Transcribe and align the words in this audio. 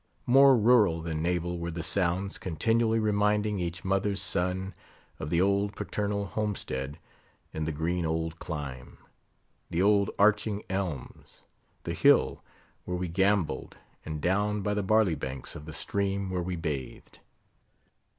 More 0.25 0.57
rural 0.57 0.99
than 1.03 1.21
naval 1.21 1.59
were 1.59 1.69
the 1.69 1.83
sounds; 1.83 2.39
continually 2.39 2.97
reminding 2.97 3.59
each 3.59 3.85
mother's 3.85 4.19
son 4.19 4.73
of 5.19 5.29
the 5.29 5.39
old 5.39 5.75
paternal 5.75 6.25
homestead 6.25 6.97
in 7.53 7.65
the 7.65 7.71
green 7.71 8.03
old 8.03 8.39
clime; 8.39 8.97
the 9.69 9.83
old 9.83 10.09
arching 10.17 10.63
elms; 10.71 11.43
the 11.83 11.93
hill 11.93 12.43
where 12.83 12.97
we 12.97 13.09
gambolled; 13.09 13.75
and 14.03 14.19
down 14.21 14.63
by 14.63 14.73
the 14.73 14.81
barley 14.81 15.13
banks 15.13 15.55
of 15.55 15.65
the 15.67 15.71
stream 15.71 16.31
where 16.31 16.41
we 16.41 16.55
bathed. 16.55 17.19